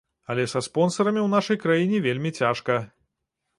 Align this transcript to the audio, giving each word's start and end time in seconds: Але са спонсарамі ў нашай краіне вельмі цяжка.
Але 0.33 0.45
са 0.53 0.61
спонсарамі 0.67 1.21
ў 1.25 1.29
нашай 1.35 1.61
краіне 1.67 2.01
вельмі 2.09 2.35
цяжка. 2.43 2.83